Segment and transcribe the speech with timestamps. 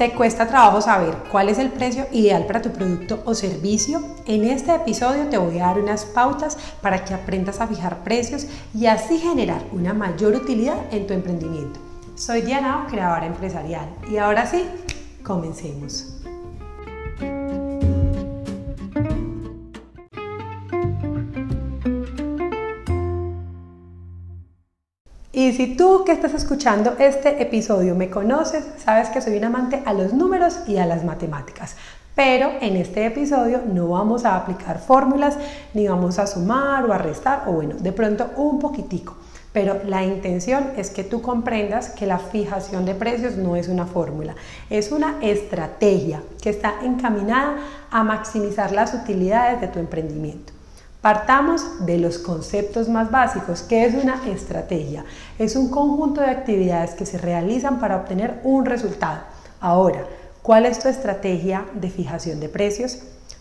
[0.00, 4.02] ¿Te cuesta trabajo saber cuál es el precio ideal para tu producto o servicio?
[4.24, 8.46] En este episodio te voy a dar unas pautas para que aprendas a fijar precios
[8.72, 11.80] y así generar una mayor utilidad en tu emprendimiento.
[12.14, 14.64] Soy Diana, creadora empresarial, y ahora sí,
[15.22, 16.19] comencemos.
[25.50, 29.82] Y si tú que estás escuchando este episodio me conoces, sabes que soy un amante
[29.84, 31.74] a los números y a las matemáticas.
[32.14, 35.36] Pero en este episodio no vamos a aplicar fórmulas,
[35.74, 39.16] ni vamos a sumar o a restar, o bueno, de pronto un poquitico.
[39.52, 43.86] Pero la intención es que tú comprendas que la fijación de precios no es una
[43.86, 44.36] fórmula,
[44.70, 47.56] es una estrategia que está encaminada
[47.90, 50.59] a maximizar las utilidades de tu emprendimiento.
[51.00, 53.62] Partamos de los conceptos más básicos.
[53.62, 55.06] ¿Qué es una estrategia?
[55.38, 59.20] Es un conjunto de actividades que se realizan para obtener un resultado.
[59.60, 60.04] Ahora,
[60.42, 62.98] ¿cuál es tu estrategia de fijación de precios?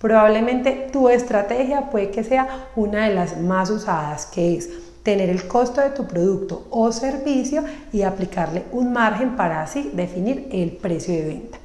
[0.00, 4.70] Probablemente tu estrategia puede que sea una de las más usadas, que es
[5.02, 10.48] tener el costo de tu producto o servicio y aplicarle un margen para así definir
[10.52, 11.58] el precio de venta.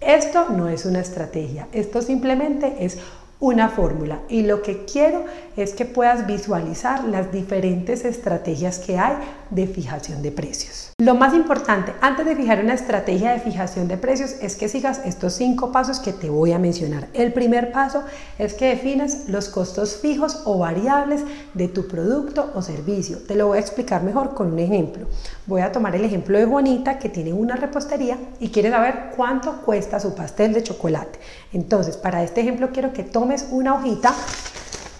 [0.00, 2.98] Esto no es una estrategia, esto simplemente es
[3.40, 5.24] una fórmula y lo que quiero
[5.56, 9.16] es que puedas visualizar las diferentes estrategias que hay
[9.50, 10.92] de fijación de precios.
[11.00, 15.00] Lo más importante antes de fijar una estrategia de fijación de precios es que sigas
[15.06, 17.08] estos cinco pasos que te voy a mencionar.
[17.14, 18.04] El primer paso
[18.38, 21.22] es que defines los costos fijos o variables
[21.54, 23.18] de tu producto o servicio.
[23.26, 25.06] Te lo voy a explicar mejor con un ejemplo.
[25.46, 29.62] Voy a tomar el ejemplo de Juanita que tiene una repostería y quiere saber cuánto
[29.62, 31.18] cuesta su pastel de chocolate.
[31.52, 34.12] Entonces, para este ejemplo quiero que tomes una hojita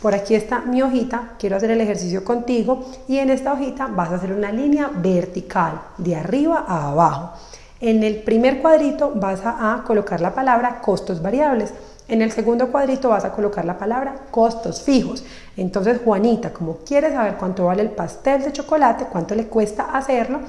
[0.00, 4.10] por aquí está mi hojita, quiero hacer el ejercicio contigo y en esta hojita vas
[4.10, 7.32] a hacer una línea vertical de arriba a abajo.
[7.80, 11.74] En el primer cuadrito vas a, colocar la palabra costos variables.
[12.08, 15.22] En el segundo cuadrito vas a colocar la palabra costos fijos.
[15.54, 20.40] Entonces Juanita, como quiere saber cuánto vale el pastel de chocolate, cuánto le cuesta hacerlo,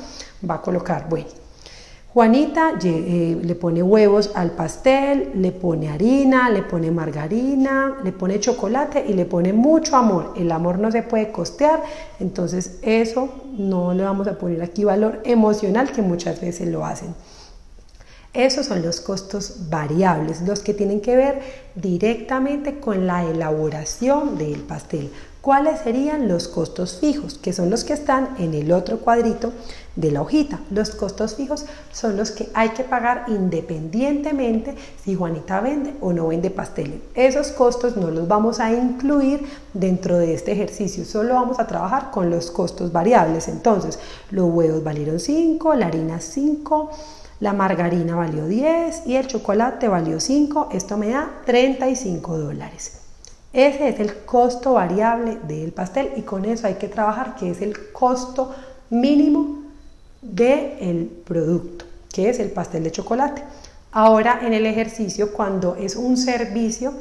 [0.49, 1.27] va a colocar, bueno,
[2.13, 8.37] Juanita eh, le pone huevos al pastel, le pone harina, le pone margarina, le pone
[8.37, 10.33] chocolate y le pone mucho amor.
[10.35, 11.81] El amor no se puede costear,
[12.19, 17.15] entonces eso no le vamos a poner aquí valor emocional que muchas veces lo hacen.
[18.33, 21.41] Esos son los costos variables, los que tienen que ver
[21.75, 25.11] directamente con la elaboración del pastel.
[25.41, 27.39] ¿Cuáles serían los costos fijos?
[27.39, 29.53] Que son los que están en el otro cuadrito
[29.95, 30.59] de la hojita.
[30.69, 36.27] Los costos fijos son los que hay que pagar independientemente si Juanita vende o no
[36.27, 37.01] vende pasteles.
[37.15, 39.43] Esos costos no los vamos a incluir
[39.73, 43.47] dentro de este ejercicio, solo vamos a trabajar con los costos variables.
[43.47, 43.97] Entonces,
[44.29, 46.91] los huevos valieron 5, la harina 5,
[47.39, 50.69] la margarina valió 10 y el chocolate valió 5.
[50.71, 53.01] Esto me da 35 dólares.
[53.53, 57.61] Ese es el costo variable del pastel y con eso hay que trabajar, que es
[57.61, 58.55] el costo
[58.89, 59.63] mínimo
[60.21, 63.43] del producto, que es el pastel de chocolate.
[63.91, 66.93] Ahora en el ejercicio, cuando es un servicio,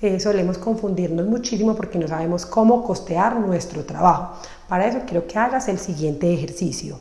[0.00, 4.34] eh, solemos confundirnos muchísimo porque no sabemos cómo costear nuestro trabajo.
[4.66, 7.00] Para eso quiero que hagas el siguiente ejercicio.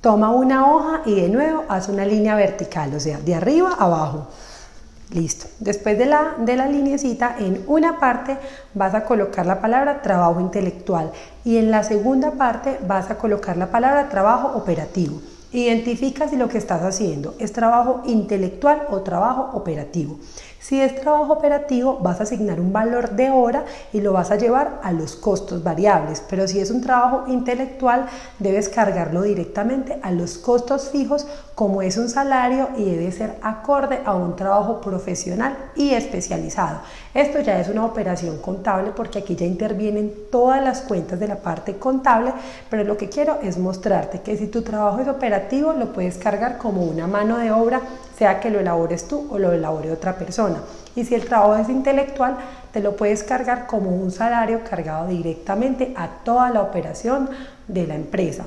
[0.00, 3.84] Toma una hoja y de nuevo haz una línea vertical, o sea, de arriba a
[3.84, 4.28] abajo.
[5.10, 5.46] Listo.
[5.60, 8.38] Después de la, de la linecita, en una parte
[8.74, 11.12] vas a colocar la palabra trabajo intelectual
[11.44, 15.20] y en la segunda parte vas a colocar la palabra trabajo operativo.
[15.52, 20.18] Identifica si lo que estás haciendo es trabajo intelectual o trabajo operativo.
[20.60, 24.36] Si es trabajo operativo, vas a asignar un valor de hora y lo vas a
[24.36, 28.06] llevar a los costos variables, pero si es un trabajo intelectual,
[28.38, 34.00] debes cargarlo directamente a los costos fijos como es un salario y debe ser acorde
[34.04, 36.80] a un trabajo profesional y especializado.
[37.14, 41.36] Esto ya es una operación contable porque aquí ya intervienen todas las cuentas de la
[41.36, 42.32] parte contable,
[42.68, 46.58] pero lo que quiero es mostrarte que si tu trabajo es operativo, lo puedes cargar
[46.58, 47.80] como una mano de obra,
[48.16, 50.60] sea que lo elabores tú o lo elabore otra persona.
[50.94, 52.36] Y si el trabajo es intelectual,
[52.72, 57.28] te lo puedes cargar como un salario cargado directamente a toda la operación
[57.68, 58.46] de la empresa.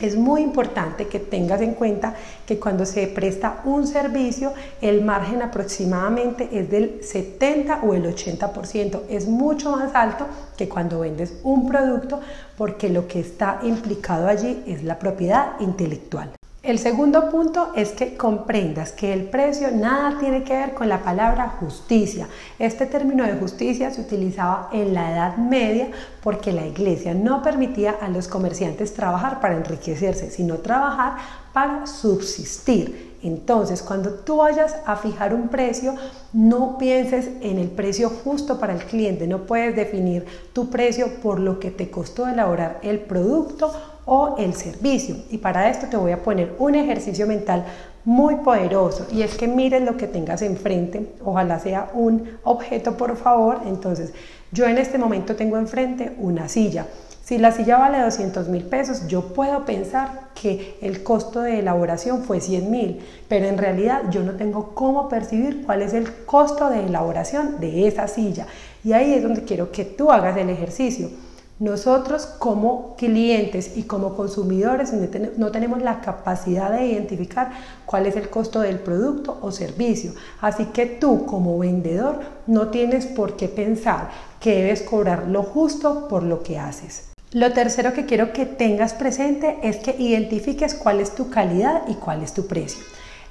[0.00, 2.14] Es muy importante que tengas en cuenta
[2.46, 9.00] que cuando se presta un servicio, el margen aproximadamente es del 70 o el 80%.
[9.08, 10.26] Es mucho más alto
[10.56, 12.20] que cuando vendes un producto
[12.56, 16.37] porque lo que está implicado allí es la propiedad intelectual.
[16.68, 21.02] El segundo punto es que comprendas que el precio nada tiene que ver con la
[21.02, 22.28] palabra justicia.
[22.58, 25.88] Este término de justicia se utilizaba en la Edad Media
[26.22, 31.14] porque la iglesia no permitía a los comerciantes trabajar para enriquecerse, sino trabajar
[31.54, 33.16] para subsistir.
[33.22, 35.94] Entonces, cuando tú vayas a fijar un precio,
[36.34, 39.26] no pienses en el precio justo para el cliente.
[39.26, 43.72] No puedes definir tu precio por lo que te costó elaborar el producto
[44.08, 45.16] o el servicio.
[45.30, 47.66] Y para esto te voy a poner un ejercicio mental
[48.06, 53.16] muy poderoso y es que mires lo que tengas enfrente, ojalá sea un objeto por
[53.18, 54.14] favor, entonces
[54.50, 56.86] yo en este momento tengo enfrente una silla.
[57.22, 62.22] Si la silla vale 200 mil pesos, yo puedo pensar que el costo de elaboración
[62.22, 66.70] fue 100 mil, pero en realidad yo no tengo cómo percibir cuál es el costo
[66.70, 68.46] de elaboración de esa silla.
[68.82, 71.10] Y ahí es donde quiero que tú hagas el ejercicio
[71.58, 74.92] nosotros como clientes y como consumidores
[75.36, 77.50] no tenemos la capacidad de identificar
[77.84, 80.12] cuál es el costo del producto o servicio.
[80.40, 84.10] Así que tú como vendedor no tienes por qué pensar
[84.40, 87.08] que debes cobrar lo justo por lo que haces.
[87.32, 91.94] Lo tercero que quiero que tengas presente es que identifiques cuál es tu calidad y
[91.94, 92.82] cuál es tu precio.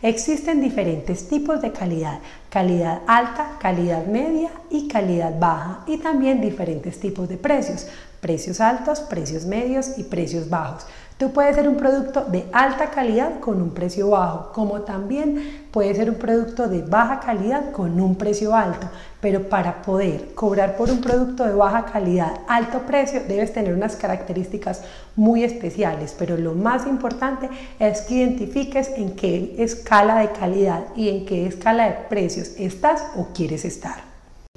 [0.04, 2.20] Existen diferentes tipos de calidad,
[2.52, 7.88] calidad alta, calidad media y calidad baja y también diferentes tipos de precios
[8.20, 10.86] precios altos, precios medios y precios bajos.
[11.18, 15.96] Tú puedes ser un producto de alta calidad con un precio bajo, como también puede
[15.96, 18.88] ser un producto de baja calidad con un precio alto,
[19.20, 23.96] pero para poder cobrar por un producto de baja calidad, alto precio, debes tener unas
[23.96, 24.84] características
[25.16, 27.50] muy especiales, pero lo más importante
[27.80, 33.04] es que identifiques en qué escala de calidad y en qué escala de precios estás
[33.16, 34.07] o quieres estar.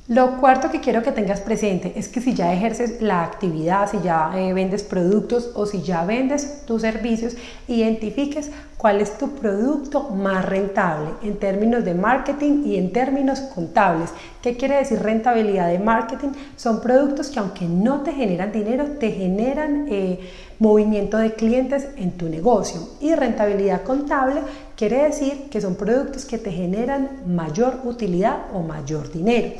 [0.08, 4.00] Lo cuarto que quiero que tengas presente es que si ya ejerces la actividad, si
[4.00, 7.36] ya eh, vendes productos o si ya vendes tus servicios,
[7.68, 14.10] identifiques cuál es tu producto más rentable en términos de marketing y en términos contables.
[14.42, 16.30] ¿Qué quiere decir rentabilidad de marketing?
[16.56, 20.18] Son productos que aunque no te generan dinero, te generan eh,
[20.58, 22.80] movimiento de clientes en tu negocio.
[23.00, 24.40] Y rentabilidad contable
[24.80, 29.50] quiere decir que son productos que te generan mayor utilidad o mayor dinero.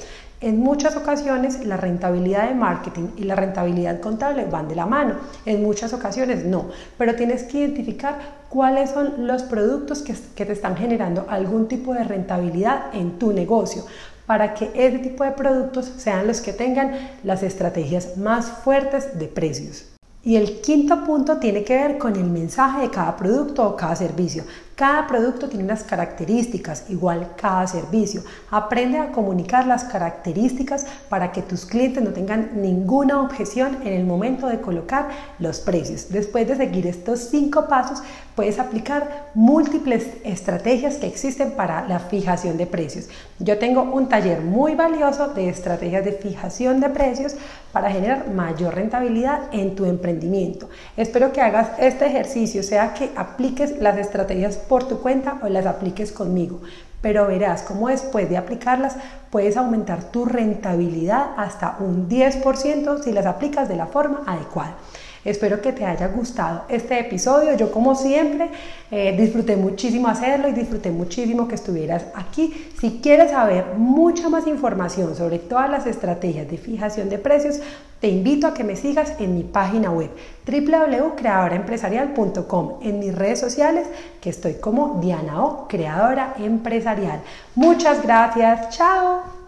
[0.41, 5.17] En muchas ocasiones la rentabilidad de marketing y la rentabilidad contable van de la mano,
[5.45, 8.19] en muchas ocasiones no, pero tienes que identificar
[8.49, 13.85] cuáles son los productos que, te están generando algún tipo de rentabilidad en tu negocio
[14.25, 16.93] para que ese tipo de productos sean los que tengan
[17.25, 19.85] las estrategias más fuertes de precios.
[20.23, 23.97] Y el quinto punto tiene que ver con el mensaje de cada producto o cada
[23.97, 24.45] servicio.
[24.81, 28.23] Cada producto tiene unas características, igual cada servicio.
[28.51, 34.07] Aprende a comunicar las características para que tus clientes no tengan ninguna objeción en el
[34.07, 36.07] momento de colocar los precios.
[36.09, 38.03] Después de seguir estos cinco pasos,
[38.35, 43.11] puedes aplicar múltiples estrategias que existen para la fijación de precios.
[43.39, 47.35] Yo tengo un taller muy valioso de estrategias de fijación de precios
[47.71, 50.71] para generar mayor rentabilidad en tu emprendimiento.
[50.97, 55.67] Espero que hagas este ejercicio, sea que apliques las estrategias por tu cuenta o las
[55.67, 56.61] apliques conmigo,
[57.01, 58.97] pero verás cómo después de aplicarlas
[59.29, 64.77] puedes aumentar tu rentabilidad hasta un 10% si las aplicas de la forma adecuada.
[65.25, 67.57] Espero que te haya gustado este episodio.
[67.57, 68.49] Yo como siempre
[68.91, 72.71] eh, disfruté muchísimo hacerlo y disfruté muchísimo que estuvieras aquí.
[72.81, 77.61] Si quieres saber mucha más información sobre todas las estrategias de fijación de precios,
[78.01, 80.09] te invito a que me sigas en mi página web
[80.47, 83.87] www.creadoraempresarial.com, en mis redes sociales
[84.23, 87.21] que estoy como Diana O, creadora empresarial.
[87.55, 88.71] Muchas gracias.
[88.71, 89.40] Chao.